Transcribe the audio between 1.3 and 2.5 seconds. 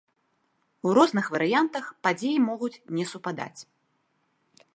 варыянтах падзеі